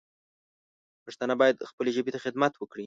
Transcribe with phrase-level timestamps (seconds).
[1.05, 2.79] پښتانه باید خپلې ژبې ته خدمت وکړي